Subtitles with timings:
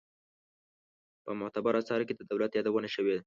[1.23, 3.15] په معتبرو آثارو کې د دولت یادونه شوې.